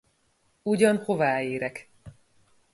Ugyan 0.63 0.97
hová 0.97 1.39
érek? 1.41 1.89